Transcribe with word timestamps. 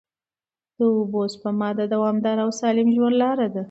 د 0.77 0.79
اوبو 0.95 1.21
سپما 1.33 1.69
د 1.79 1.81
دوامدار 1.93 2.37
او 2.45 2.49
سالم 2.59 2.87
ژوند 2.95 3.15
لاره 3.21 3.47
ده. 3.53 3.59